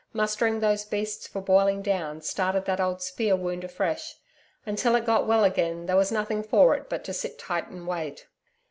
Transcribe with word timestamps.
Mustering 0.13 0.61
those 0.61 0.83
beasts 0.83 1.27
for 1.27 1.41
boiling 1.43 1.83
down 1.83 2.21
started 2.23 2.65
that 2.65 2.79
old 2.79 3.03
spear 3.03 3.35
wound 3.35 3.63
afresh. 3.63 4.15
Until 4.65 4.95
it 4.95 5.05
got 5.05 5.27
well 5.27 5.43
again, 5.43 5.85
there 5.85 5.95
was 5.95 6.11
nothing 6.11 6.41
for 6.41 6.73
it 6.73 6.89
but 6.89 7.03
to 7.03 7.13
sit 7.13 7.37
tight 7.37 7.67
and 7.69 7.85
wait. 7.87 8.25